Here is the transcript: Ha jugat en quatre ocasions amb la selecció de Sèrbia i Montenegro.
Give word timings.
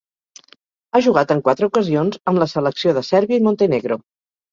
Ha 0.91 1.01
jugat 1.07 1.33
en 1.35 1.43
quatre 1.47 1.69
ocasions 1.71 2.17
amb 2.31 2.41
la 2.45 2.47
selecció 2.53 2.95
de 2.99 3.05
Sèrbia 3.11 3.41
i 3.43 3.45
Montenegro. 3.49 3.99